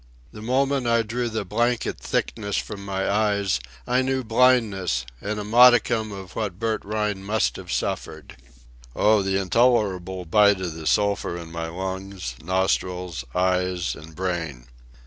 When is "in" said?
11.37-11.51